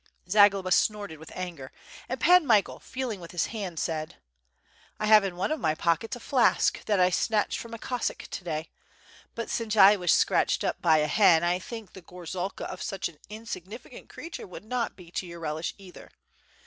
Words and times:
''Zagloba 0.27 0.71
snorted 0.71 1.19
with 1.19 1.31
anger, 1.35 1.71
and 2.09 2.19
Pan 2.19 2.43
Michael, 2.47 2.79
feeling 2.79 3.19
with 3.19 3.29
his 3.29 3.45
hand, 3.53 3.77
said: 3.77 4.15
"1 4.97 5.07
have 5.07 5.23
in 5.23 5.35
one 5.35 5.51
of 5.51 5.59
my 5.59 5.75
pockets 5.75 6.15
a 6.15 6.19
flask 6.19 6.83
that 6.85 6.99
I 6.99 7.11
snatched 7.11 7.59
from 7.59 7.75
a 7.75 7.77
Cossack 7.77 8.27
to 8.31 8.43
day; 8.43 8.71
but 9.35 9.47
since 9.51 9.75
I 9.77 9.97
was 9.97 10.11
scratched 10.11 10.63
up 10.63 10.81
by 10.81 10.97
a 10.97 11.07
hen, 11.07 11.43
I 11.43 11.59
think 11.59 11.93
the 11.93 12.01
gorzalka 12.01 12.65
of 12.65 12.81
such 12.81 13.09
an 13.09 13.19
insignificant 13.29 14.09
creature 14.09 14.47
would 14.47 14.65
not 14.65 14.95
be 14.95 15.11
to 15.11 15.27
your 15.27 15.39
relish 15.39 15.75
either. 15.77 16.09